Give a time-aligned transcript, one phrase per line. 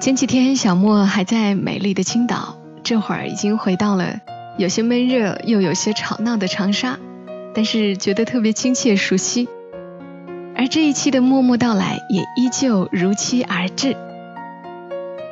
[0.00, 4.18] 前几天小莫还在美丽的青岛，这会儿已经回到了
[4.56, 6.98] 有些闷热又有些吵闹的长沙，
[7.54, 9.46] 但是觉得特别亲切熟悉。
[10.56, 13.94] 而这一期的《默默到来》也依旧如期而至。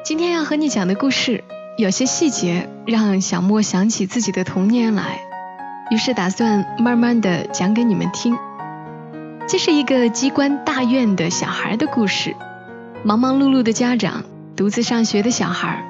[0.05, 1.45] 今天要和你讲的故事，
[1.79, 5.19] 有些细节让小莫想起自己的童年来。
[5.91, 8.37] 于是打算慢慢的讲给你们听。
[9.49, 12.37] 这是一个机关大院的小孩的故事，
[13.03, 14.25] 忙忙碌碌的家长，
[14.59, 15.85] 独自上学的小孩，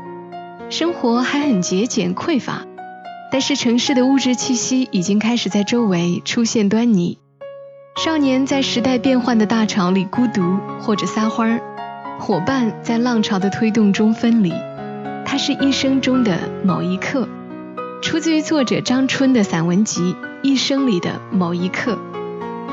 [0.69, 2.67] 生活还很节俭匮乏，
[3.33, 7.19] 但是城市的物质气息已经开始在周围出现端倪。
[7.97, 11.61] 少年在时代变幻的大潮里孤独或者撒欢儿，
[12.21, 14.53] 伙伴在浪潮的推动中分离，
[15.25, 17.27] 它是一生中的某一刻。
[18.03, 21.99] 出自于作者张春的散文集《一生里的某一刻》，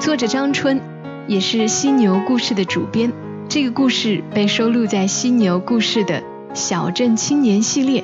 [0.01, 0.81] 作者张春
[1.25, 3.13] 也是犀牛故事的主编。
[3.47, 8.03] 这个故事被收录在犀牛故事的小镇青年系列。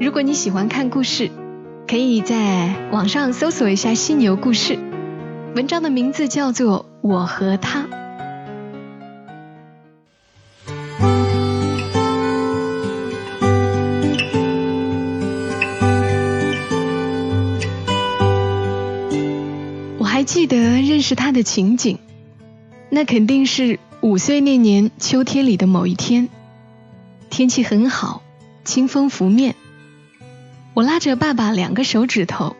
[0.00, 1.30] 如果你喜欢看故事，
[1.86, 4.78] 可以在网上搜索一下犀牛故事。
[5.54, 7.82] 文章的名字叫做《我和他》。
[19.98, 21.98] 我还记得认识他的情景，
[22.88, 26.28] 那肯定是五岁那年秋天里的某一天，
[27.30, 28.22] 天气很好，
[28.64, 29.56] 清风拂面。
[30.72, 32.54] 我拉着爸爸两个手指头，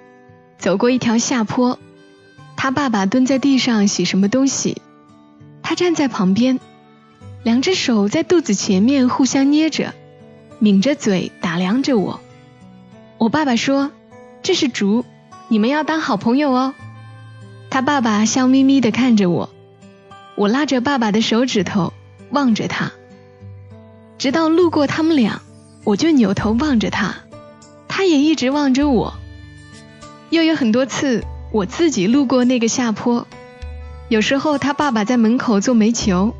[0.58, 1.78] 走过一条下坡，
[2.56, 4.82] 他爸爸蹲在地上洗什么东西，
[5.62, 6.58] 他站在旁边，
[7.44, 9.94] 两只手在肚子前面互相捏着，
[10.58, 12.18] 抿着嘴打量着我。
[13.16, 13.92] 我爸爸说
[14.42, 15.04] ：“这是竹，
[15.46, 16.74] 你们要当好朋友哦。”
[17.70, 19.50] 他爸爸笑眯眯地看着我，
[20.38, 21.92] 我拉着爸爸的手指头
[22.30, 22.92] 望着他，
[24.18, 25.42] 直到路过他们俩，
[25.82, 27.16] 我就扭头望着他，
[27.88, 29.14] 他也一直望着我。
[30.30, 33.26] 又有很多次我自己路过那个下坡，
[34.08, 36.36] 有时候他爸爸在门口做煤球，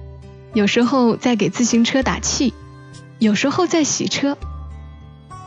[0.54, 2.54] 有时候在给自行车打气，
[3.18, 4.38] 有时候在洗车。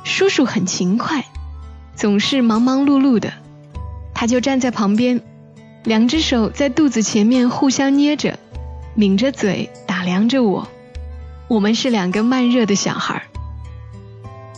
[0.04, 1.24] 叔叔很勤快，
[1.96, 3.32] 总是忙忙碌碌的，
[4.14, 5.22] 他就站在旁边。
[5.84, 8.38] 两只手在肚子前面互相捏着，
[8.96, 10.68] 抿着嘴打量着我。
[11.48, 13.24] 我们是两个慢热的小孩。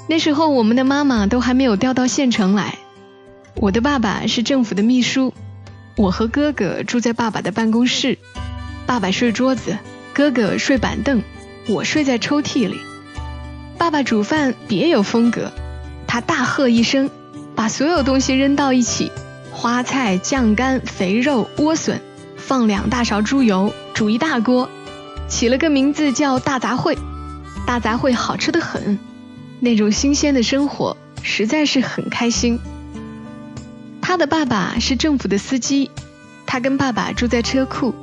[0.08, 2.78] 那时候我们的妈妈都还没有调到县城来，
[3.56, 5.34] 我的爸爸是政府的秘书，
[5.96, 8.18] 我和哥哥住在爸爸的办公室。
[8.86, 9.78] 爸爸睡桌子，
[10.14, 11.24] 哥哥睡板凳，
[11.70, 12.78] 我睡在抽屉里。
[13.78, 15.54] 爸爸煮饭别有风格，
[16.06, 17.10] 他大喝一声，
[17.56, 19.10] 把所有东西扔到一起。
[19.54, 22.02] 花菜、酱干、肥肉、莴笋，
[22.36, 24.68] 放两大勺猪油，煮一大锅，
[25.30, 26.98] 起了个名字叫大杂烩。
[27.66, 29.00] 大杂烩好吃的很，
[29.60, 32.60] 那种新鲜的生活实在是很开心。
[34.02, 35.92] 他的爸爸是政府的司机，
[36.46, 37.94] 他跟爸爸住在车库。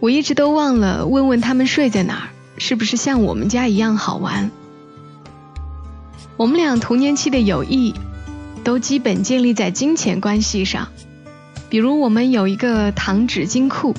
[0.00, 2.28] 我一直都忘了问问他们睡在哪儿，
[2.58, 4.50] 是不是像我们家一样好玩。
[6.36, 7.94] 我们俩童年期的友谊。
[8.64, 10.88] 都基本建立在金钱关系上，
[11.68, 13.94] 比如我们有一个糖纸金库，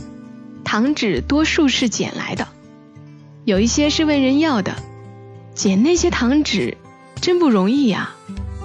[0.64, 2.48] 糖纸多数是捡来的，
[3.46, 4.76] 有一些是问人要的。
[5.54, 6.78] 捡那些糖纸
[7.22, 8.16] 真不容易呀，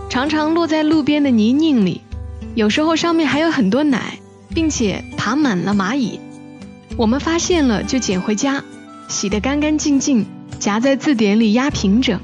[0.09, 2.01] 常常落在路边的泥泞里，
[2.55, 4.19] 有时候上面还有很多奶，
[4.55, 6.19] 并且爬满了蚂蚁。
[6.97, 8.65] 我们发现了就捡回家，
[9.09, 10.25] 洗得干干净净，
[10.59, 12.21] 夹在字典里压平整，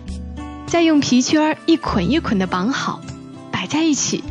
[0.66, 3.02] 再用皮圈一捆一捆的绑好。
[3.64, 4.22] 摆在一起，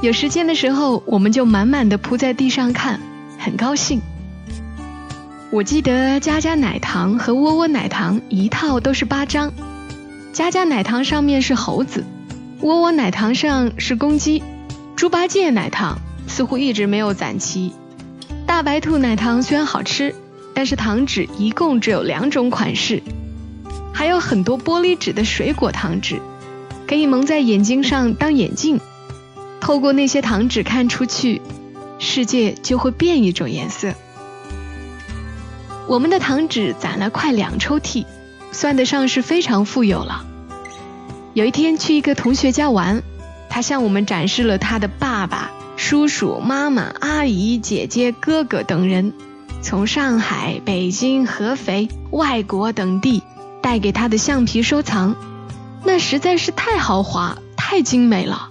[0.00, 3.00] 有时间的时候，我们就满满的铺在地上看，
[3.40, 4.00] 很高兴。
[5.50, 9.52] 我记得家家奶糖和窝窝奶糖一套都是八张，
[10.32, 12.04] 家家奶糖上面是猴子，
[12.60, 14.44] 窝窝奶糖上是公鸡，
[14.94, 17.72] 猪八戒奶糖似乎一直没有攒齐。
[18.46, 20.14] 大白兔奶糖虽然好吃，
[20.54, 23.02] 但是糖纸一共只有两种款式，
[23.92, 26.20] 还有很多玻璃纸的水果糖纸。
[26.86, 28.80] 可以蒙在眼睛上当眼镜，
[29.60, 31.42] 透过那些糖纸看出去，
[31.98, 33.94] 世界就会变一种颜色。
[35.88, 38.06] 我们的糖纸攒了快两抽屉，
[38.52, 40.24] 算得上是非常富有了。
[41.34, 43.02] 有一天去一个同学家玩，
[43.48, 49.12] 他向我们展示了他的爸爸、叔叔、妈妈、阿姨、姐姐、哥哥等人
[49.60, 53.22] 从上海、北京、合肥、外国等地
[53.60, 55.14] 带给他的橡皮收藏，
[55.84, 58.50] 那实在是太豪华、太精美了。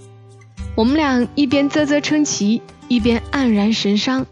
[0.76, 4.26] 我们俩一边啧啧称奇，一边黯然神伤，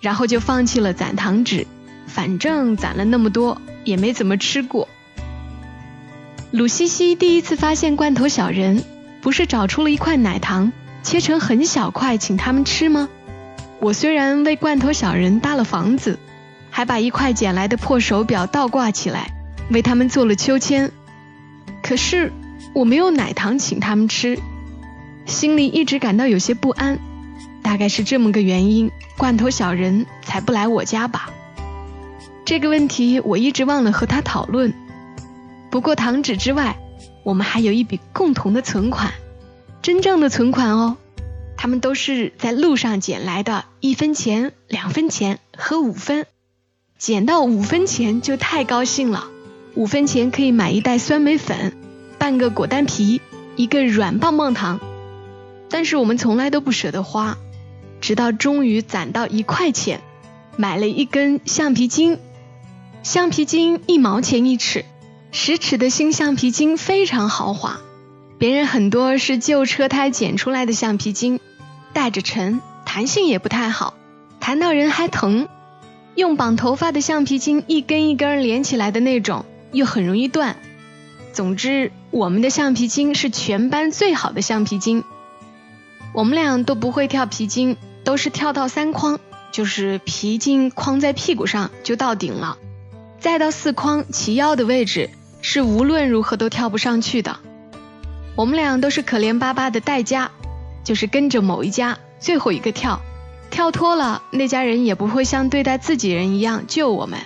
[0.00, 1.66] 然后就放弃了攒糖纸，
[2.06, 4.88] 反正攒了那么多也没怎么吃过。
[6.50, 8.84] 鲁西西第一次发现罐头小人，
[9.20, 10.72] 不是找出了一块奶糖，
[11.02, 13.08] 切成很小块请他们吃吗？
[13.80, 16.18] 我虽然为罐头小人搭了房子，
[16.70, 19.32] 还把一块捡来的破手表倒挂起来，
[19.70, 20.92] 为他们做了秋千，
[21.84, 22.32] 可是
[22.72, 24.38] 我没有奶糖请他们吃，
[25.26, 26.98] 心里一直感到有些不安。
[27.62, 31.30] 大概是这么个原因，罐头小人才不来我家吧？
[32.46, 34.72] 这个问题我一直忘了和他讨论。
[35.70, 36.78] 不过糖纸之外，
[37.22, 39.12] 我们还有一笔共同的存款，
[39.82, 40.96] 真正的存款哦。
[41.56, 46.26] 他们都是在路上捡来的，一分钱、两分钱和五分。
[46.98, 49.28] 捡到五分钱就太高兴了，
[49.74, 51.76] 五分钱可以买一袋酸梅粉、
[52.18, 53.20] 半个果丹皮、
[53.56, 54.80] 一个软棒棒糖。
[55.68, 57.36] 但是我们从来都不舍得花，
[58.00, 60.00] 直到终于攒到一块钱，
[60.56, 62.18] 买了一根橡皮筋。
[63.02, 64.84] 橡皮筋一毛钱一尺。
[65.32, 67.80] 十尺的新橡皮筋非常豪华，
[68.38, 71.40] 别人很多是旧车胎剪出来的橡皮筋，
[71.92, 73.94] 带着沉，弹性也不太好，
[74.38, 75.48] 弹到人还疼。
[76.14, 79.44] 用绑头发的橡皮筋一根一根连起来的那种，
[79.74, 80.56] 又很容易断。
[81.34, 85.04] 总之，我们的橡皮筋是全班最好的橡皮筋。
[86.14, 89.20] 我们俩都不会跳皮筋，都是跳到三框，
[89.52, 92.56] 就是皮筋框在屁股上就到顶了，
[93.18, 95.10] 再到四框齐腰的位置。
[95.46, 97.36] 是无论如何都跳不上去的。
[98.34, 100.30] 我们俩都是可怜巴巴的代家，
[100.84, 103.02] 就是跟着某一家最后一个跳，
[103.50, 107.20] 跳脱了那家人也不会像对待自己人一样救我们，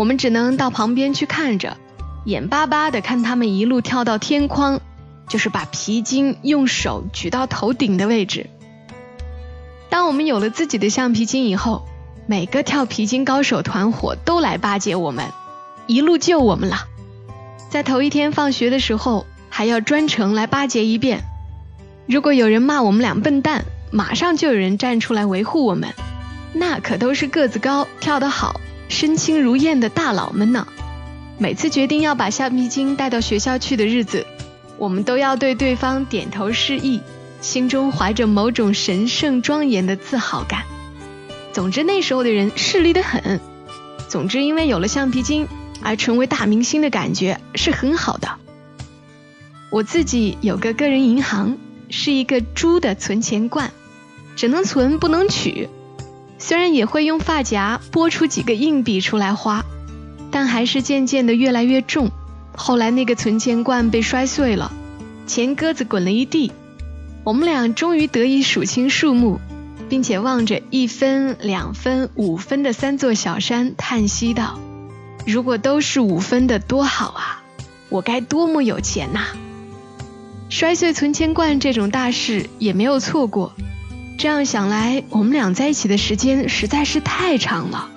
[0.00, 1.76] 我们只能到旁边去看着，
[2.24, 4.80] 眼巴巴的看他们一路跳到天框，
[5.28, 8.48] 就是把皮筋用手举到头顶的位置。
[9.90, 11.86] 当我们有了自己的橡皮筋以后，
[12.26, 15.26] 每个跳皮筋高手团伙都来巴结我们，
[15.86, 16.86] 一路救我们了。
[17.68, 21.24] 在头一天放学的时候，还要专程来巴结一遍。
[22.06, 25.92] 如果有人骂我们俩笨蛋，马上就有人站出来维护我们。
[26.54, 28.58] 那可都是个子高、跳得好、
[28.90, 30.66] 身轻如燕的大佬们呢。
[31.38, 34.26] 每次决定要把橡皮筋带到学校去的日子，
[34.76, 37.00] 我们都要对对方点头示意，
[37.40, 40.64] 心中怀着某种神圣庄严的自豪感。
[41.54, 43.40] 总之，那时候的人势利得很。
[44.08, 45.48] 总之，因为有了橡皮筋。
[45.82, 48.28] 而成为大明星的感觉是很好的。
[49.70, 51.56] 我自己有个个人银行，
[51.88, 53.72] 是一个猪的存钱罐，
[54.36, 55.70] 只能存不能取。
[56.40, 59.64] 虽然也会用发夹拨出几个硬币出来花，
[60.32, 62.10] 但还是渐渐的越来越重。
[62.56, 64.72] 后来那个存钱罐被摔碎了，
[65.26, 66.50] 钱鸽子滚了一地。
[67.22, 69.38] 我们俩终于得以数清数目，
[69.88, 74.58] 并且望着一分、两分、五分的三座小山，叹息道。
[75.26, 77.42] 如果都是五分的多好啊！
[77.90, 79.26] 我该多么有钱呐！
[80.48, 83.52] 摔碎存钱罐这种大事也没有错过。
[84.20, 87.88] 这样想来，我们俩在一起的时间实在是太长了。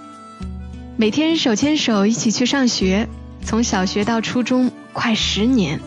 [0.96, 3.10] 每天手牵手一起去上学，
[3.44, 5.82] 从小学到初中快十年。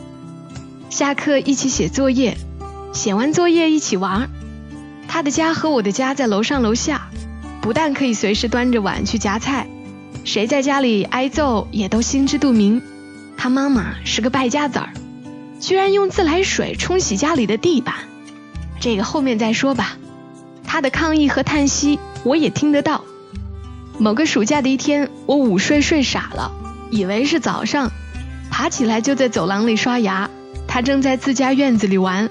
[0.90, 2.37] 下课一起写作业，
[2.93, 4.28] 写完作业一起玩。
[5.09, 7.09] 他的家和我的家在楼上楼下，
[7.62, 9.66] 不但可以随时端着碗去夹菜。
[10.26, 12.83] 谁在家里挨揍也都心知肚明。
[13.38, 14.93] 他妈妈是个败家子儿，
[15.61, 17.95] 居然用自来水冲洗家里的地板，
[18.78, 19.97] 这个后面再说吧。
[20.76, 23.02] 他的抗议和叹息我也听得到。
[23.97, 26.52] 某个暑假的一天，我午睡睡傻了，
[26.90, 27.90] 以为是早上，
[28.50, 30.28] 爬起来就在走廊里刷牙。
[30.68, 32.28] 他正在自家院子里玩，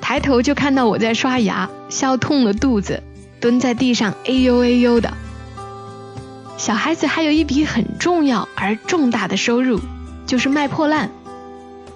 [0.00, 3.02] 抬头就看到我在刷牙，笑痛了肚子，
[3.40, 5.12] 蹲在地上哎呦哎呦的。
[6.56, 9.80] 小孩子还有一笔很重要而重大的收入，
[10.24, 11.10] 就是卖破烂。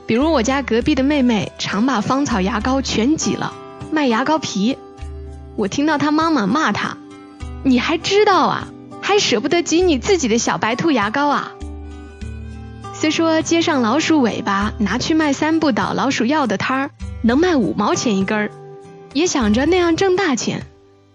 [0.08, 3.52] 比如我家隔壁的妹妹常把芳草牙膏全挤了，
[3.92, 4.76] 卖牙膏皮。
[5.56, 6.96] 我听到他妈妈骂他
[7.64, 8.68] ：“你还知道啊？
[9.00, 11.52] 还舍不得挤你自己的小白兔牙膏啊？”
[12.94, 16.90] 虽说街上老鼠尾巴拿去卖三不倒老鼠药的摊儿
[17.20, 18.50] 能卖五毛钱一根儿，
[19.12, 20.66] 也想着那样挣大钱，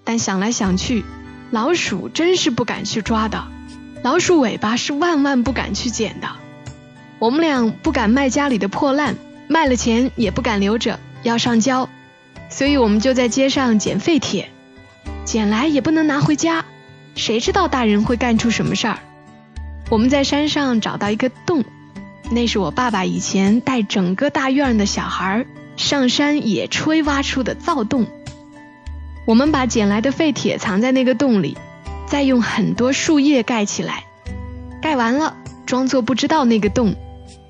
[0.03, 1.05] 但想来想去。
[1.49, 3.47] 老鼠真是不敢去抓的，
[4.03, 6.27] 老鼠尾巴是万万不敢去捡的。
[7.19, 9.15] 我们俩不敢卖家里的破烂，
[9.47, 11.87] 卖了钱也不敢留着，要上交，
[12.49, 14.49] 所以我们就在街上捡废铁，
[15.25, 16.65] 捡来也不能拿回家，
[17.15, 18.99] 谁知道大人会干出什么事儿？
[19.89, 21.63] 我们在山上找到一个洞，
[22.31, 28.07] 那是我爸爸以前带整个大院的小孩上山野炊挖出的灶洞。
[29.25, 31.57] 我们把捡来的废铁藏在那个洞里，
[32.05, 34.05] 再用很多树叶盖起来，
[34.81, 35.35] 盖完了
[35.65, 36.95] 装作不知道那个洞，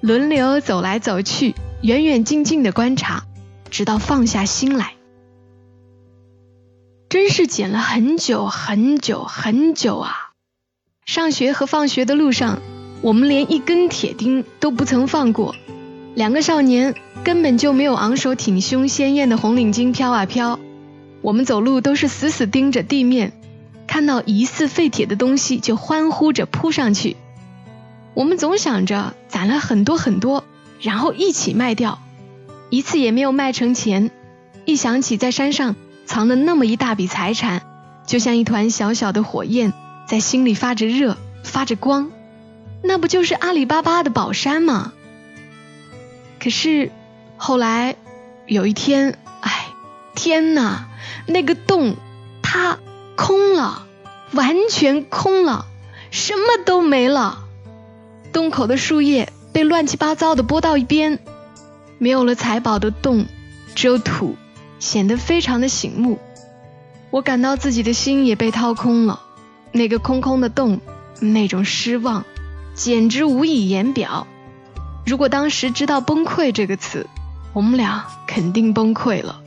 [0.02, 3.24] 轮流走来走去，远远近近的观察，
[3.70, 4.94] 直到放下心来。
[7.10, 10.32] 真是捡了很久很久很久啊！
[11.06, 12.60] 上学和放学的路上，
[13.02, 15.56] 我们连一根铁钉都不曾放过。
[16.16, 20.60] 两个少年根本就没有昂首挺胸、鲜艳的红领巾飘啊飘。
[21.22, 23.32] 我们走路都是死死盯着地面，
[23.88, 27.16] 看到疑似废铁的东西就欢呼着扑上去。
[28.14, 30.44] 我们总想着攒了很多很多，
[30.82, 32.00] 然后一起卖掉，
[32.70, 34.12] 一次也没有卖成钱。
[34.66, 37.62] 一想起在山上藏了那么一大笔财产，
[38.06, 39.74] 就像一团小小的火焰。
[40.08, 42.12] 在心里发着热，发着光，
[42.82, 44.94] 那不就是阿里巴巴的宝山吗？
[46.40, 46.92] 可是
[47.36, 47.98] 后来
[48.46, 49.68] 有一天，哎，
[50.16, 50.88] 天哪，
[51.26, 51.98] 那个洞
[52.42, 52.78] 它
[53.18, 53.86] 空了，
[54.32, 55.66] 完全空了，
[56.10, 57.40] 什么都没了。
[58.32, 61.20] 洞口的树叶被乱七八糟的拨到一边，
[61.98, 63.26] 没有了财宝的洞，
[63.76, 64.36] 只有土，
[64.80, 66.20] 显得非常的醒目。
[67.10, 69.22] 我感到自己的心也被掏空了。
[69.72, 70.80] 那个空空的洞，
[71.20, 72.26] 那种失望，
[72.76, 74.28] 简直无以言表。
[75.06, 77.08] 如果当时知道“崩溃”这个词，
[77.54, 79.42] 我们俩肯定崩溃了。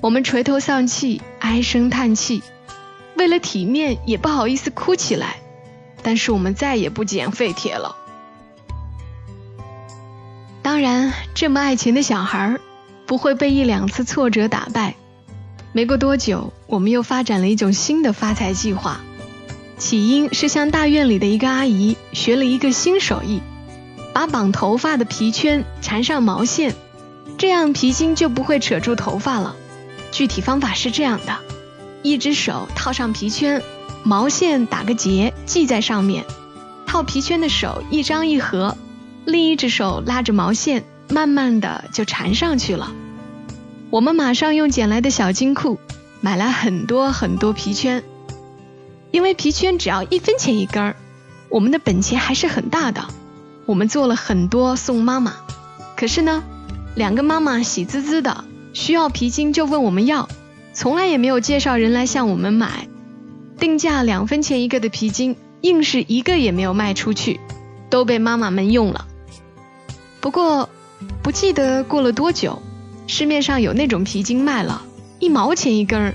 [0.00, 2.42] 我们垂头丧气，唉声叹气，
[3.16, 5.36] 为了体面也不好意思哭起来。
[6.02, 7.96] 但是我们再也不捡废铁了。
[10.62, 12.58] 当然，这么爱钱的小孩
[13.06, 14.94] 不会被一两次挫折打败。
[15.72, 19.00] 没过多久，我们又发展了一种新的发财计划。
[19.78, 23.40] 起因是向大院里的一个阿姨学了一个新手艺，
[24.12, 26.74] 把绑头发的皮圈缠上毛线，
[27.38, 29.56] 这样皮筋就不会扯住头发了。
[30.12, 31.38] 具体方法是这样的：
[32.02, 33.62] 一只手套上皮圈，
[34.02, 36.26] 毛线打个结系在上面，
[36.86, 38.76] 套皮圈的手一张一合，
[39.30, 42.92] 另一只手拉着毛线，慢慢的就缠上去了。
[43.90, 45.78] 我们马上用捡来的小金库
[46.20, 48.02] 买来很多很多皮圈。
[49.10, 50.96] 因为皮圈只要一分钱一根儿，
[51.48, 53.08] 我们的本钱还是很大的。
[53.66, 55.34] 我们做了很多送妈妈，
[55.96, 56.44] 可是呢，
[56.94, 60.28] 两个妈妈喜滋滋的，需要皮筋就问我们要，
[60.72, 62.86] 从来也没有介绍人来向我们买。
[63.58, 67.40] 定价两分钱一个的皮筋，硬是一个也没有卖出去，
[67.90, 69.06] 都被妈妈们用了。
[70.20, 70.68] 不过，
[71.22, 72.60] 不记得过了多久，
[73.06, 74.82] 市面上有那种皮筋卖了，
[75.18, 76.14] 一毛钱一根儿。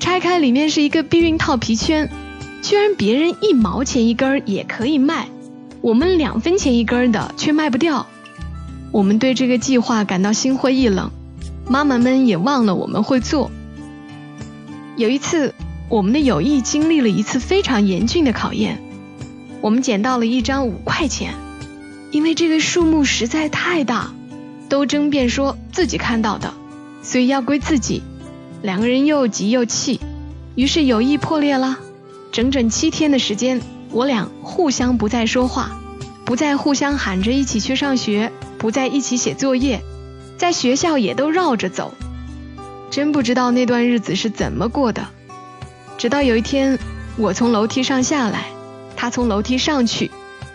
[0.00, 2.10] 拆开里面是一个避孕套皮圈，
[2.62, 5.28] 居然别人一毛钱一根儿也可以卖，
[5.80, 8.06] 我们两分钱一根儿的却卖不掉。
[8.90, 11.10] 我们对这个计划感到心灰意冷，
[11.68, 13.50] 妈妈们也忘了我们会做。
[14.96, 15.54] 有一次，
[15.88, 18.82] 我们的友谊经历了一次非常严峻的考验。
[19.60, 21.34] 我们捡到了一张五块钱，
[22.12, 24.12] 因为这个数目实在太大，
[24.68, 26.52] 都争辩说自己看到的，
[27.02, 28.02] 所以要归自己。
[28.60, 29.98] 两个人又急又气，
[30.54, 31.78] 于是友谊破裂了。
[32.30, 35.80] 整整七天的时间，我俩互相不再说话，
[36.26, 39.82] 不再互相喊着一起去上学，不再一起写作业，
[40.36, 41.94] 在学校也都绕着走。
[42.90, 45.08] 真不知道那段日子是怎么过的。
[45.96, 46.78] 直到有一天，
[47.16, 48.48] 我从楼梯上下来，
[48.96, 50.10] 他从楼梯上去，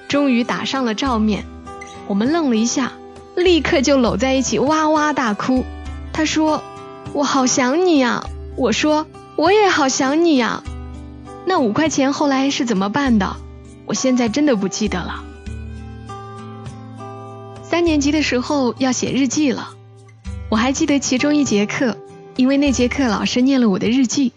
[0.07, 1.45] 终于打上了照面。
[2.07, 2.93] 我们愣了一下，
[3.35, 5.65] 立刻就搂在一起哇哇大哭。
[6.13, 6.63] 他说。
[7.13, 8.25] 我好想你呀！
[8.57, 10.61] 我说我也好想你呀。
[11.45, 13.37] 那五块钱后来是怎么办的？
[13.85, 15.23] 我现在真的不记得了。
[17.63, 19.69] 三年级的时候要写日记了，
[20.49, 21.97] 我还记得其中一节课，
[22.35, 24.33] 因为那节课老师念了我的日记。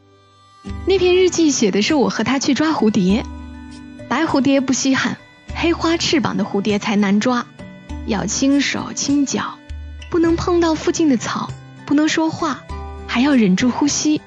[0.86, 3.26] 那篇日记写的是我和他去抓蝴蝶，
[4.08, 5.18] 白蝴蝶不稀罕，
[5.62, 7.44] 黑花翅膀的蝴蝶才难抓，
[8.06, 9.58] 要轻手轻脚，
[10.08, 11.50] 不能碰到附近的草。
[11.84, 12.62] 不能说话，
[13.06, 14.22] 还要忍住呼吸。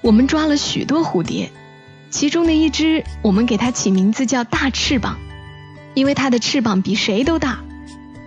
[0.00, 1.52] 我们抓了许多蝴蝶，
[2.08, 5.18] 其中的一只，我们给它起名字叫大翅膀，
[5.92, 7.58] 因为它的翅膀比谁都大。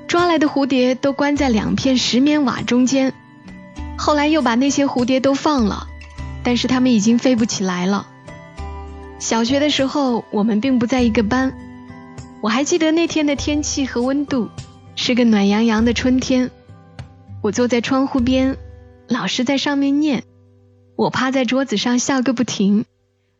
[0.08, 3.12] 抓来的蝴蝶都关在两片石棉瓦中间。
[3.98, 5.88] 后来又把那些蝴蝶都放了，
[6.44, 8.06] 但是它们已经飞不起来了。
[9.18, 11.56] 小学的时候，我们并不在一个班。
[12.42, 14.50] 我还记得那天的天气和温度，
[14.96, 16.52] 是个暖洋洋的春天，
[17.42, 18.58] 我坐在窗户边，
[19.10, 20.24] 老师在上面念，
[20.96, 22.86] 我趴在桌子上笑个不停，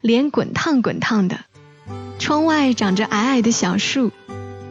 [0.02, 1.40] 脸滚烫滚烫的。
[2.20, 4.12] 窗外长着矮矮的小树，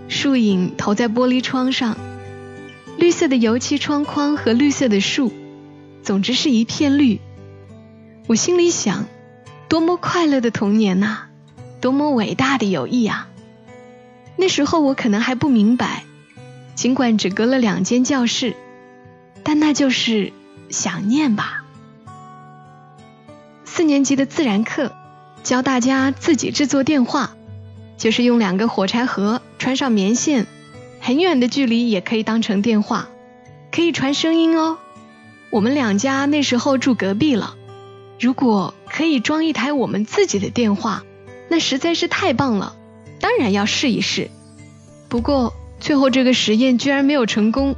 [0.08, 1.96] 树影投在玻璃窗上，
[2.98, 5.32] 绿色的油漆窗框和绿色的树，
[6.02, 7.18] 总之是一片绿。
[8.26, 9.06] 我心里想，
[9.70, 11.28] 多么快乐的童年呐，
[11.80, 13.26] 多么伟大的友谊啊！
[14.38, 16.04] 那时候我可能还不明白。
[16.74, 18.54] 尽管只隔了两间教室，
[19.42, 20.32] 但那就是
[20.70, 21.64] 想念吧。
[23.64, 24.92] 四年级的自然课
[25.42, 27.32] 教大家自己制作电话，
[27.96, 30.46] 就是用两个火柴盒穿上棉线，
[31.00, 33.08] 很远的距离也可以当成电话，
[33.72, 34.78] 可以传声音哦。
[35.50, 37.56] 我们两家那时候住隔壁了，
[38.20, 41.02] 如果可以装一台我们自己的电话，
[41.48, 42.76] 那实在是太棒了，
[43.20, 44.30] 当然要试一试。
[45.08, 45.54] 不过。
[45.80, 47.76] 最后这个实验居然没有成功，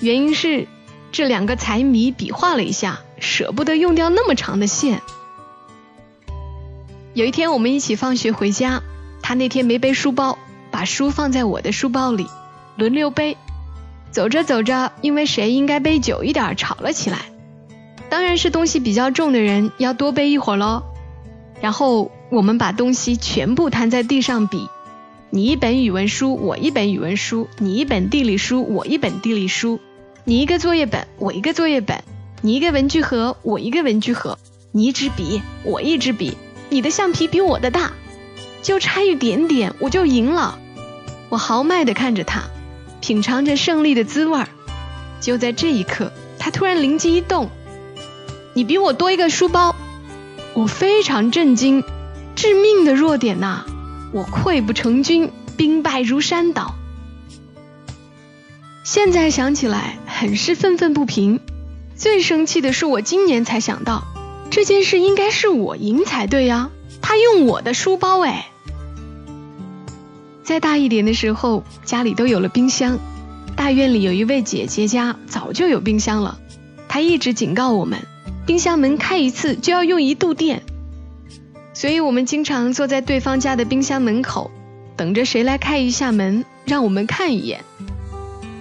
[0.00, 0.66] 原因是
[1.12, 5.02] 这两个财迷比划了一下，舍不得用掉那么长的线。
[7.12, 8.82] 有一天我们一起放学回家，
[9.20, 10.38] 他那天没背书包，
[10.70, 12.26] 把书放在我的书包里，
[12.76, 13.36] 轮流背。
[14.10, 17.26] 走着走着，因为谁应该背久一点吵了起来，
[18.08, 20.82] 当然是东西比较重的人要多背一会儿喽。
[21.60, 24.68] 然后我们把东西全部摊在地上比。
[25.30, 29.78] 你一本语文书，我一本语文书；你一本地理书，我一本地理书；
[30.24, 31.98] 你一个作业本，我一个作业本；
[32.42, 34.38] 你一个文具盒，我一个文具盒；
[34.72, 36.32] 你一支笔，我一支笔；
[36.70, 37.92] 你的橡皮比我的大，
[38.62, 40.58] 就差一点点，我就赢了。
[41.30, 42.44] 我豪迈地看着他，
[43.00, 44.48] 品尝着胜利的滋味儿。
[45.20, 47.50] 就在这一刻，他突然灵机一动
[48.54, 49.74] ：“你比我多一个书包。”
[50.54, 51.84] 我非常震惊，
[52.38, 53.64] 致命的弱点呐！
[54.12, 56.76] 我溃不成军，兵败如山倒。
[58.84, 61.40] 现在想起来，很是愤愤不平。
[61.96, 64.04] 最生气的是，我今年才想到，
[64.50, 66.70] 这件事应该是我赢才对呀。
[67.02, 68.46] 他用我的书包哎。
[70.44, 73.00] 再大一点的时候，家里都有了冰箱。
[73.56, 76.38] 大院里有一位姐姐家早就有冰箱了，
[76.86, 78.06] 她一直警告我们，
[78.46, 80.62] 冰箱门开一次就要用一度电。
[81.78, 84.50] 所以我们经常坐在对方家的冰箱门口，
[84.96, 87.60] 等着谁来开一下门，让我们看一眼。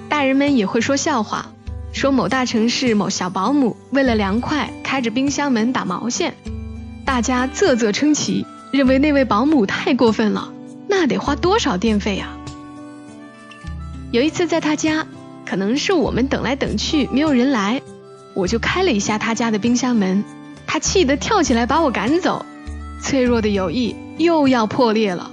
[0.08, 1.48] 大人们也会说笑话，
[1.92, 6.36] 说某大城市某小保姆为了凉快开着冰箱门打毛线，
[7.06, 10.54] 大家啧啧称奇，认为那位保姆太过分了，
[10.88, 12.38] 那得花多少电费啊？
[14.12, 15.08] 有一次在他家，
[15.44, 17.82] 可能是我们等来等去没有人来，
[18.36, 20.24] 我就开了一下他家的冰箱门，
[20.68, 22.46] 他气得跳起来把我赶走。
[23.02, 25.32] 脆弱的友谊又要破裂了。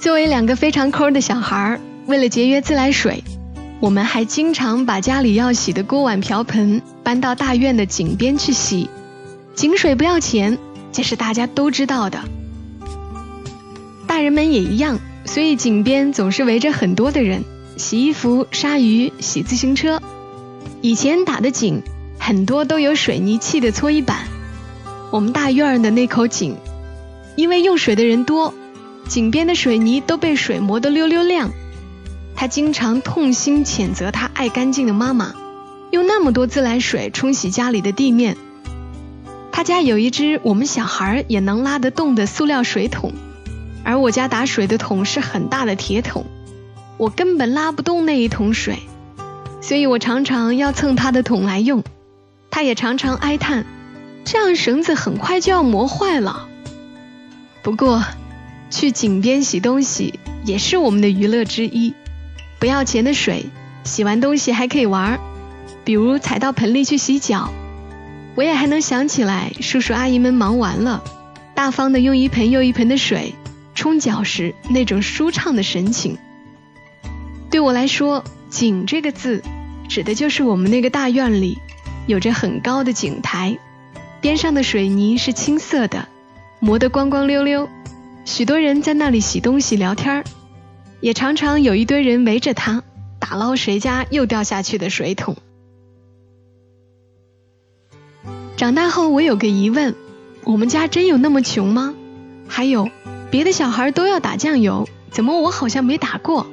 [0.00, 3.24] 作为两个非常抠的小孩儿，为了节约自来水，
[3.80, 8.88] 我们还经常把家里要洗的锅碗瓢盆搬到大院的井边去洗。
[9.54, 10.58] 井水不要钱，
[10.92, 12.20] 这是大家都知道的。
[14.06, 17.42] 大人们也一样，所以井边总是围着很多的人
[17.76, 20.00] 洗衣服、杀鱼、洗自行车。
[20.82, 21.82] 以前打的井
[22.18, 24.18] 很多都有水泥砌的搓衣板。
[25.10, 26.56] 我们大院儿的那口井，
[27.36, 28.52] 因为用水的人多，
[29.08, 31.50] 井边的水泥都被水磨得溜溜亮。
[32.34, 35.34] 他经常痛心谴责他爱干净的妈妈，
[35.90, 38.36] 用那么多自来水冲洗家里的地面。
[39.52, 43.14] 他家有一只我们小孩也能拉得动的塑料水桶，
[43.84, 46.26] 而我家打水的桶是很大的铁桶，
[46.98, 48.80] 我根本拉不动那一桶水，
[49.62, 51.84] 所以我常常要蹭他的桶来用。
[52.50, 53.64] 他也常常哀叹。
[54.26, 56.48] 这样绳子很快就要磨坏了。
[57.62, 58.04] 不过，
[58.70, 61.94] 去井边洗东西也是我们的娱乐之一。
[62.58, 63.46] 不要钱的水，
[63.84, 65.20] 洗完东西还可以玩，
[65.84, 67.52] 比如踩到盆里去洗脚。
[68.34, 71.04] 我也还能想起来，叔叔阿姨们忙完了，
[71.54, 73.32] 大方的用一盆又一盆的水
[73.76, 76.18] 冲脚时那种舒畅的神情。
[77.48, 79.44] 对我来说，井这个字，
[79.88, 81.58] 指的就是我们那个大院里
[82.08, 83.56] 有着很高的井台。
[84.26, 86.08] 边上的水泥是青色的，
[86.58, 87.68] 磨得光光溜溜。
[88.24, 90.24] 许多人在那里洗东西、聊天
[90.98, 92.82] 也常常有一堆人围着它
[93.20, 95.36] 打捞谁家又掉下去的水桶。
[98.56, 99.94] 长大后，我有个疑问：
[100.42, 101.94] 我们家真有那么穷吗？
[102.48, 102.90] 还有，
[103.30, 106.48] 别的小孩都要打酱油，怎么我好像没打过？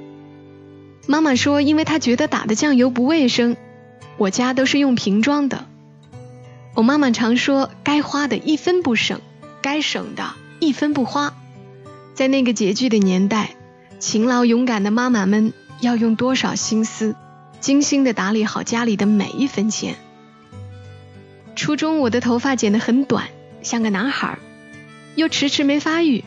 [1.07, 3.57] 妈妈说，因为她觉得打的酱油不卫生。
[4.17, 5.65] 我家都是用瓶装的。
[6.75, 9.21] 我妈妈常说：“该花的一分不省，
[9.61, 11.35] 该省的一分不花。”
[12.15, 13.51] 在那个拮据的年代，
[13.99, 17.15] 勤劳勇敢的妈妈们要用多少心思，
[17.59, 19.95] 精心的打理好家里的每一分钱。
[21.55, 23.25] 初中我的头发剪得很短，
[23.61, 24.39] 像个男孩，
[25.15, 26.23] 又迟迟没发育，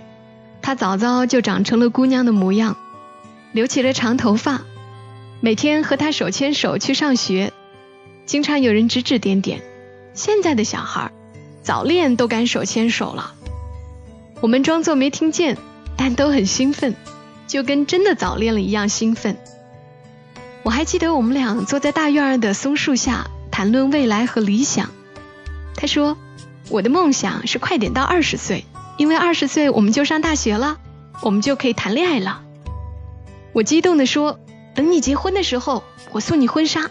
[0.63, 2.77] 他早早就长成了姑娘的模样，
[3.51, 4.63] 留起了长头发。
[5.41, 7.53] 每天和他手牵手去上学，
[8.27, 9.61] 经常有人指指点点。
[10.17, 11.13] 现在的小孩，
[11.63, 13.35] 早恋都敢手牵手了。
[14.41, 15.59] 我们装作没听见，
[15.97, 16.97] 但都很兴奋，
[17.47, 19.37] 就跟真的早恋了一样兴奋。
[20.63, 24.91] 我还记得我们俩坐在大院的松树下谈论未来和理想。
[25.77, 26.17] 他说
[26.71, 28.65] ：“我的梦想是快点到二十岁，
[28.97, 30.79] 因为二十岁我们就上大学了，
[31.21, 32.43] 我们就可以谈恋爱了。”
[33.53, 34.41] 我激动地说。
[34.75, 36.91] 等你结婚的时候，我送你婚纱。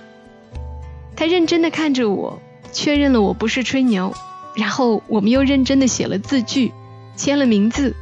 [1.15, 2.41] 他认真的看着我，
[2.75, 4.13] 确认了我不是吹牛，
[4.53, 6.73] 然后我们又认真的写了字据，
[7.15, 7.95] 签了名字。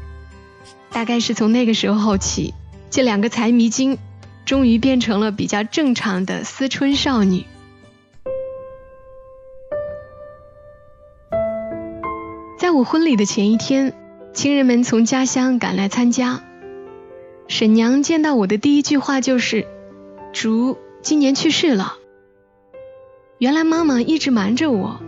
[0.89, 2.55] 大概是从那个时候起，
[2.89, 3.99] 这两个财迷精
[4.45, 7.45] 终于变成了比较正常的思春少女。
[12.57, 13.93] 在我婚礼的前一天，
[14.33, 16.43] 亲人们从家乡赶来参加。
[17.47, 19.67] 沈娘见到我的第一句话就是。
[20.33, 21.97] 竹今年去世了。
[23.43, 25.01] 原来妈妈一直瞒着我，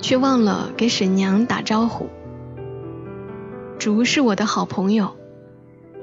[0.00, 2.08] 却忘了给沈娘打招呼。
[3.78, 5.14] 竹是我的好朋友，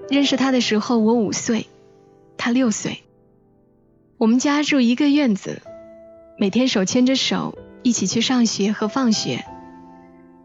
[0.07, 1.65] 认识他的时候我五岁，
[2.37, 2.99] 他六岁。
[4.19, 5.63] 我们家住一个院子，
[6.37, 9.43] 每天手牵着手一起去上学和放学。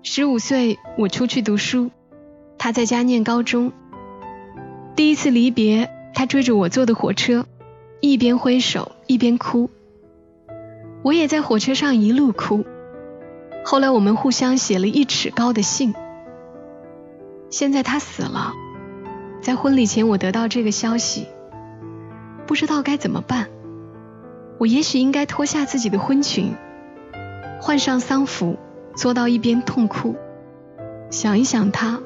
[0.02, 1.90] 十五岁我出去读书，
[2.56, 3.74] 他在家念高中。
[4.96, 7.44] 第一次离别，他追着我坐的火车。
[8.00, 9.68] 一边挥手一边哭，
[11.08, 12.66] 我也在火车上一路哭。
[13.64, 15.94] 后来我们互相写了一尺高的信。
[17.48, 18.52] 现在他死了，
[19.40, 21.26] 在婚礼前我得到这个消息，
[22.46, 23.46] 不知道该怎么办。
[24.58, 26.54] 我也许应该脱下自己的婚裙，
[27.58, 28.58] 换上丧服，
[28.94, 30.14] 坐到一边痛哭，
[31.08, 31.98] 想一想他，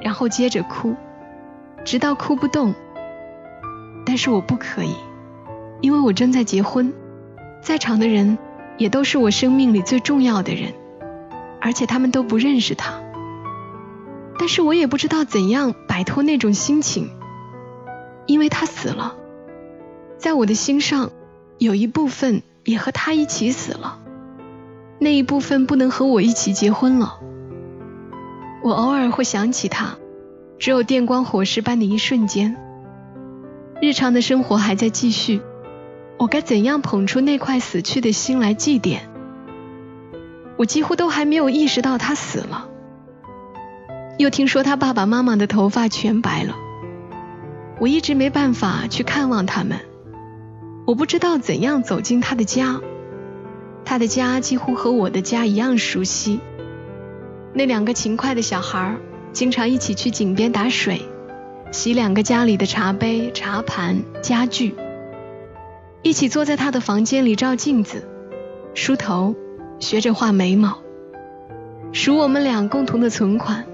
[0.00, 0.96] 然后接着哭，
[1.84, 2.74] 直到哭不动。
[4.04, 4.96] 但是我不可以。
[5.80, 6.92] 因为我正在结婚，
[7.62, 8.38] 在场的人
[8.78, 10.72] 也都是我生命里最重要的人，
[11.60, 13.00] 而且他们都不认识他。
[14.38, 17.10] 但是我也不知道怎样摆脱那种心情，
[18.26, 19.16] 因为他死了，
[20.16, 21.10] 在我的心上
[21.58, 23.98] 有一部分也和他一起死了，
[24.98, 27.20] 那一部分不能和我一起结婚了。
[28.62, 29.98] 我偶尔会想起他，
[30.58, 32.56] 只有电光火石般的一瞬间。
[33.82, 35.42] 日常的生活还在继续。
[36.20, 38.98] 我该怎样捧出那块死去的心来祭奠？
[40.58, 42.68] 我几乎都还没有意识到他死了，
[44.18, 46.54] 又听说他爸爸妈妈的头发全白了。
[47.78, 49.80] 我一直没办法去看望他们，
[50.86, 52.82] 我不知道怎样走进他的家。
[53.86, 56.38] 他的家几乎和我的家一样熟悉。
[57.54, 58.94] 那两个勤快的小孩
[59.32, 61.00] 经常一起去井边打水，
[61.72, 64.74] 洗两个家里的茶杯、茶盘、家具。
[66.02, 68.08] 一起坐在他的房间里照镜子，
[68.74, 69.34] 梳头，
[69.78, 70.78] 学着画眉毛，
[71.92, 73.66] 数我们俩共同的存款。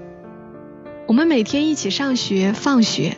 [1.07, 3.17] 我们每天一起上学放学，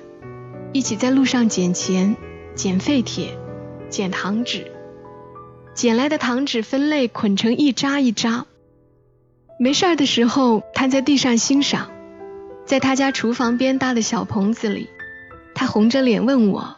[0.74, 2.16] 一起在路上捡钱、
[2.54, 3.36] 捡废铁、
[3.90, 4.72] 捡糖纸，
[5.74, 8.46] 捡来的糖纸分类捆成一扎一扎。
[9.60, 11.90] 没事儿的时候摊在地上欣赏。
[12.66, 14.88] 在他家厨房边搭的小棚子里，
[15.56, 16.78] 他红着脸问我：“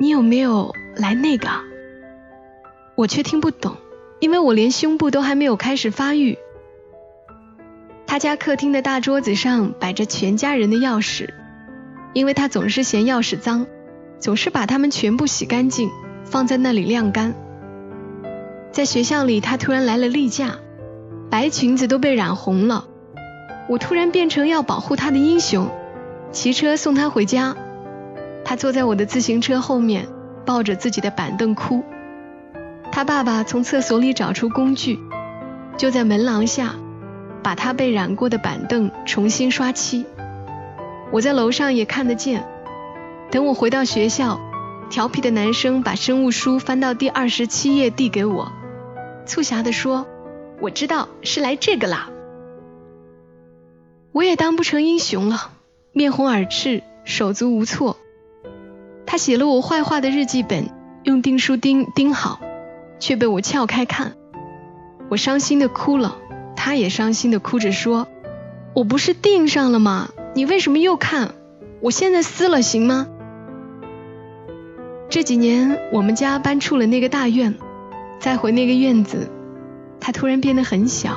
[0.00, 1.48] 你有没有？”来那个，
[2.96, 3.76] 我却听不懂，
[4.18, 6.36] 因为我连胸部都还没有开始发育。
[8.04, 11.28] 他家客厅的大桌子上摆着全家人的钥匙，
[12.14, 13.64] 因为他总是嫌钥匙脏，
[14.18, 15.88] 总是把它们全部洗干净，
[16.24, 17.32] 放在那里晾干。
[18.72, 20.56] 在学校里，他突然来了例假，
[21.30, 22.88] 白裙子都被染红了，
[23.68, 25.70] 我突然变成要保护他的英雄，
[26.32, 27.54] 骑车送他回家。
[28.44, 30.08] 他坐在我的自行车后面。
[30.44, 31.84] 抱着自己的板凳哭，
[32.90, 34.98] 他爸爸从厕所里找出工具，
[35.76, 36.74] 就在门廊下
[37.42, 40.06] 把他被染过的板凳重新刷漆。
[41.10, 42.44] 我在楼上也看得见。
[43.30, 44.40] 等我回到学校，
[44.88, 48.50] 调皮的男生把生物书翻到第二十七页递给我，
[49.26, 50.06] 促狭地说
[50.60, 52.08] ：“我知道是来这个啦。”
[54.12, 55.50] 我也当不成英雄了，
[55.92, 57.98] 面红耳赤，手足无措。
[59.10, 60.68] 他写了我坏话的日记本，
[61.02, 62.40] 用订书钉钉好，
[63.00, 64.12] 却被我撬开看。
[65.08, 66.18] 我伤心的哭了，
[66.54, 68.06] 他也伤心的哭着说
[68.76, 70.10] ：“我不是订上了吗？
[70.34, 71.30] 你为什么又看？
[71.80, 73.06] 我现在撕了行吗？
[75.08, 77.54] 这几年我们家搬出了那个大院，
[78.20, 79.30] 再回那个院子，
[80.00, 81.16] 它突然变得很小。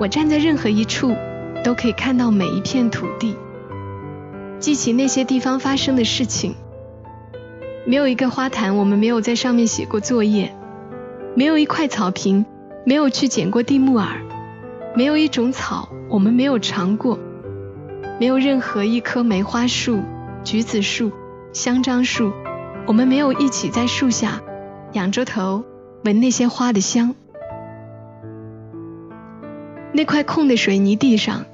[0.00, 1.14] 我站在任何一处，
[1.62, 3.36] 都可以看到每一片土地，
[4.58, 6.54] 记起那些地方发生的事情。
[7.86, 10.48] 没有一个花坛，我们没有在上面写过作业；
[11.34, 12.44] 没有一块草坪，
[12.84, 14.08] 没有去捡过地木耳；
[14.96, 17.18] 没有一种草，我们没有尝过；
[18.18, 20.00] 没有任何一棵梅花树、
[20.42, 21.12] 橘子树、
[21.52, 22.32] 香樟树。
[22.86, 24.40] 我们没有一起在树下
[24.92, 25.64] 仰着头
[26.04, 27.14] 闻那些花的香。
[29.92, 31.46] 那块空的水泥地上，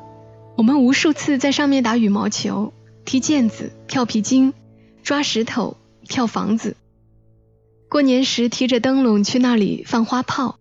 [0.57, 2.73] 我们无数次在上面打羽毛球、
[3.05, 4.53] 踢毽子、跳皮筋、
[5.03, 5.77] 抓石头、
[6.09, 6.77] 跳房子。
[7.88, 10.59] 过年时提着灯笼去那里放花炮，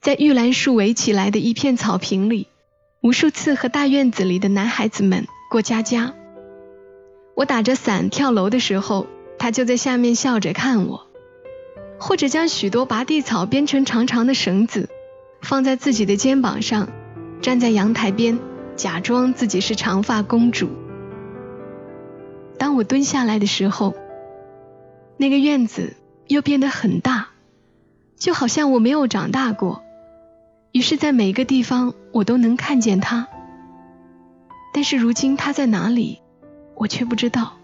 [0.00, 2.48] 在玉兰树围起来的一片草坪里，
[3.02, 6.14] 无数次和大院子里的男孩子们过家家。
[7.34, 9.06] 我打着伞跳楼的时候。
[9.38, 11.08] 他就在下面笑着看我，
[11.98, 14.88] 或者将许多拔地草编成长长的绳子，
[15.40, 16.88] 放在自己的肩膀上，
[17.40, 18.38] 站在阳台边，
[18.76, 20.70] 假装自己是长发公主。
[22.62, 23.92] 当我蹲下来的时候，
[25.16, 25.96] 那个院子
[26.28, 27.30] 又变得很大，
[28.16, 29.82] 就好像我没有长大过。
[30.70, 33.26] 于是，在每一个地方我都能看见他，
[34.72, 36.22] 但是如今他在哪里，
[36.76, 37.54] 我却不知道。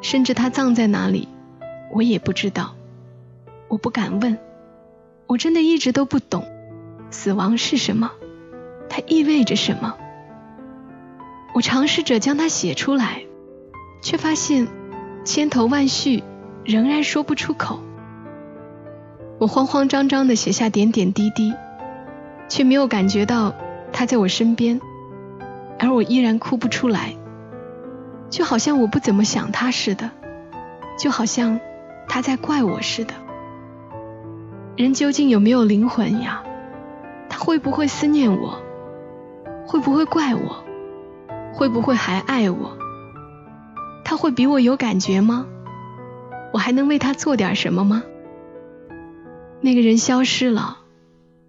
[0.00, 1.28] 甚至他葬在哪里，
[1.92, 2.74] 我也不知道。
[3.68, 4.36] 我不敢问，
[5.28, 6.44] 我真的一直都不懂，
[7.12, 8.10] 死亡是什么，
[8.88, 9.94] 它意味着什么。
[11.54, 13.22] 我尝试着将它写出来，
[14.00, 14.68] 却发现
[15.24, 16.22] 千头万绪，
[16.64, 17.80] 仍然说不出口。
[19.38, 21.54] 我慌慌张张地写下点点滴滴，
[22.48, 23.54] 却没有感觉到
[23.92, 24.80] 他在我身边，
[25.78, 27.14] 而我依然哭不出来。
[28.30, 30.10] 就好像我不怎么想他似的，
[30.98, 31.60] 就好像
[32.08, 33.14] 他在怪我似的。
[34.76, 36.42] 人究竟有没有灵魂呀？
[37.28, 38.60] 他会不会思念我？
[39.66, 40.64] 会不会怪我？
[41.54, 42.76] 会不会还爱我？
[44.08, 45.46] 他会比我有感觉吗？
[46.54, 48.02] 我还能为他做点什么吗？
[49.60, 50.78] 那个人消失了，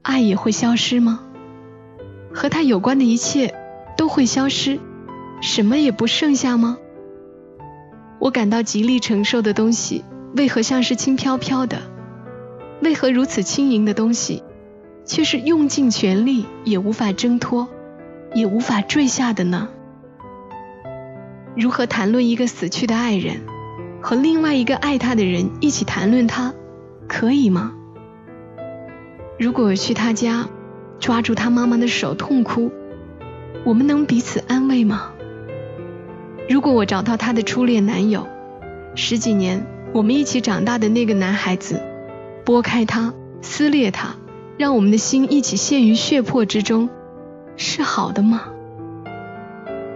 [0.02, 1.22] 爱也会消失吗？
[2.34, 3.56] 和他有关的一切
[3.96, 4.78] 都会消失？
[5.42, 6.78] 什么也不剩下吗？
[8.20, 10.04] 我感到极力承受的东西，
[10.36, 11.84] 为何像是轻飘飘的？
[12.82, 14.44] 为何如此轻盈的东西，
[15.06, 17.70] 却是用尽全力也无法挣脱，
[18.34, 19.70] 也无法坠下的呢？
[21.56, 23.42] 如何谈论一个死去的爱人，
[24.02, 26.54] 和另外一个爱他的人一起谈论他，
[27.08, 27.74] 可以吗？
[29.38, 30.48] 如果我去他家，
[31.00, 32.72] 抓住他妈妈的手痛哭，
[33.66, 35.12] 我们能彼此安慰吗？
[36.48, 38.28] 如果我找到他的初恋男友，
[38.96, 41.82] 十几年我们一起长大的那个男孩子，
[42.46, 44.16] 拨开他，撕裂他，
[44.58, 46.90] 让我们的心一起陷于血泊之中，
[47.56, 48.44] 是好的吗？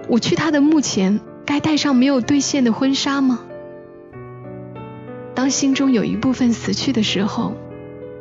[0.09, 3.41] 我去他的墓前，该戴上没有兑现的婚纱吗？
[5.35, 7.55] 当心中有一部分死去的时候，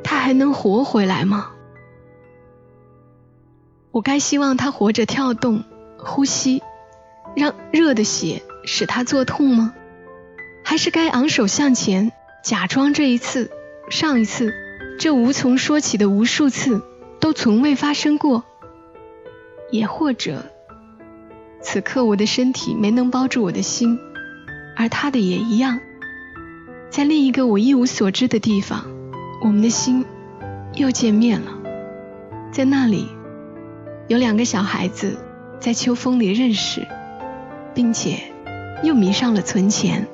[0.03, 1.51] 他还能活回来吗？
[3.91, 5.65] 我该希望他活着跳动，
[5.99, 6.63] 呼吸。
[7.35, 9.75] 让热的血使他作痛吗？
[10.65, 13.51] 还是该昂首向前，假装这一次、
[13.89, 14.53] 上一次、
[14.99, 16.83] 这无从说起的无数次
[17.21, 18.45] 都从未发生过？
[19.71, 20.52] 也或者，
[21.63, 23.99] 此刻我的身体没能包住我的心，
[24.77, 25.81] 而他的也一样，
[26.91, 28.85] 在另一个我一无所知的地方，
[29.43, 30.05] 我们的心
[30.75, 31.53] 又见面了。
[32.51, 33.09] 在那里，
[34.09, 35.17] 有两个小孩子
[35.61, 36.87] 在秋风里认识。
[37.75, 38.19] 并且
[38.83, 40.07] 又迷上了存钱。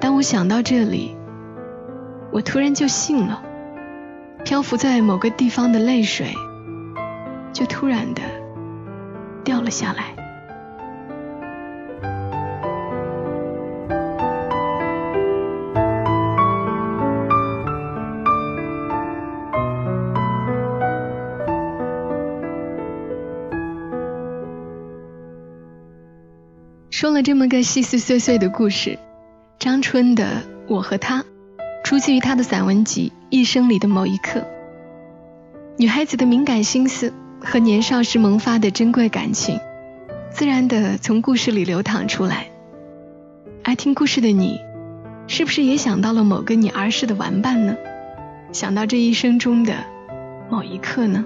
[0.00, 1.14] 当我想到这里，
[2.32, 3.42] 我突然就信了，
[4.44, 6.34] 漂浮在某个地方的泪水
[7.52, 8.22] 就突然的
[9.46, 10.12] 掉了下来。
[26.90, 28.98] 说了这么个细细碎碎的故事，
[29.58, 30.24] 张春的
[30.66, 31.22] 《我和他》
[31.84, 34.40] 出自于他的散文集《一生里的某一刻》。
[35.76, 37.12] 女孩子的敏感心思
[37.48, 39.60] 和年少时萌发的珍贵感情，
[40.30, 42.48] 自然的从故事里流淌出来。
[43.62, 44.58] 爱听故事的你，
[45.28, 47.76] 是不是也想到了某个你儿时的玩伴呢？
[48.50, 49.76] 想到这一生中的
[50.50, 51.24] 某一刻呢？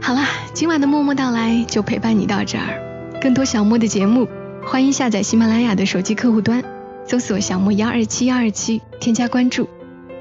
[0.00, 0.20] 好了，
[0.54, 3.18] 今晚的默默到来就陪伴你到这儿。
[3.20, 4.28] 更多小莫的节目，
[4.64, 6.62] 欢迎下载喜马拉雅的手机客户端。
[7.04, 9.68] 搜索“小莫幺二七幺二七”，添加关注。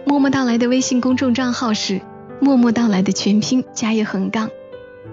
[0.05, 2.01] 默默到来的微信公众账号是
[2.39, 4.49] “默默到来”的全拼加一横杠。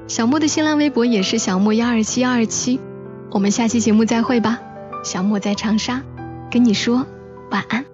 [0.07, 2.81] 小莫的新浪微博也是小莫幺二七幺二七。
[3.31, 4.61] 我们下期节目再会吧。
[5.03, 6.03] 小莫在长沙，
[6.51, 7.07] 跟你说
[7.51, 7.85] 晚安。